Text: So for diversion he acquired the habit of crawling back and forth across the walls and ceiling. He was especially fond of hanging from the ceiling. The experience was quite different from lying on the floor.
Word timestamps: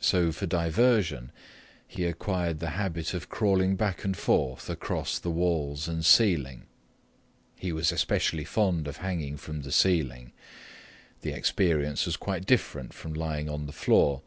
So 0.00 0.32
for 0.32 0.44
diversion 0.44 1.32
he 1.88 2.04
acquired 2.04 2.58
the 2.60 2.68
habit 2.76 3.14
of 3.14 3.30
crawling 3.30 3.74
back 3.74 4.04
and 4.04 4.14
forth 4.14 4.68
across 4.68 5.18
the 5.18 5.30
walls 5.30 5.88
and 5.88 6.04
ceiling. 6.04 6.64
He 7.56 7.72
was 7.72 7.90
especially 7.90 8.44
fond 8.44 8.86
of 8.86 8.98
hanging 8.98 9.38
from 9.38 9.62
the 9.62 9.72
ceiling. 9.72 10.32
The 11.22 11.32
experience 11.32 12.04
was 12.04 12.18
quite 12.18 12.44
different 12.44 12.92
from 12.92 13.14
lying 13.14 13.48
on 13.48 13.64
the 13.64 13.72
floor. 13.72 14.20